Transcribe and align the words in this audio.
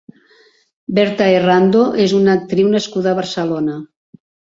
Berta 0.99 1.27
Errando 1.33 1.83
és 2.05 2.15
una 2.21 2.33
actriu 2.39 2.71
nascuda 2.77 3.13
a 3.13 3.19
Barcelona. 3.21 3.77